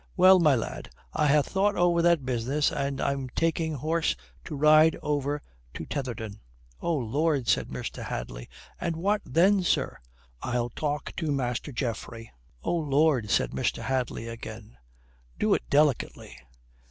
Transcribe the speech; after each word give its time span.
"Well, 0.17 0.39
my 0.39 0.55
lad, 0.55 0.89
I 1.13 1.27
ha' 1.27 1.43
thought 1.45 1.75
over 1.75 2.01
that 2.01 2.25
business 2.25 2.71
and 2.71 2.99
I'm 2.99 3.29
taking 3.35 3.75
horse 3.75 4.15
to 4.45 4.55
ride 4.55 4.97
over 5.03 5.43
to 5.75 5.85
Tetherdown." 5.85 6.39
"Oh 6.81 6.95
Lord," 6.95 7.47
said 7.47 7.67
Mr. 7.67 8.05
Hadley. 8.05 8.49
"And 8.79 8.95
what 8.95 9.21
then, 9.23 9.61
sir?" 9.61 9.99
"I'll 10.41 10.71
talk 10.71 11.15
to 11.17 11.31
Master 11.31 11.71
Geoffrey." 11.71 12.31
"Oh 12.63 12.77
Lord," 12.77 13.29
said 13.29 13.51
Mr. 13.51 13.83
Hadley 13.83 14.27
again. 14.27 14.75
"Do 15.37 15.53
it 15.53 15.69
delicately." 15.69 16.35